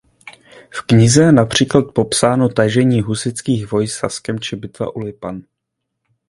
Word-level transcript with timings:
V 0.69 0.81
knize 0.87 1.21
je 1.23 1.31
například 1.31 1.85
popsáno 1.93 2.49
tažení 2.49 3.01
husitských 3.01 3.71
vojsk 3.71 3.99
Saskem 3.99 4.39
či 4.39 4.55
bitva 4.55 4.95
u 4.95 4.99
Lipan. 4.99 5.41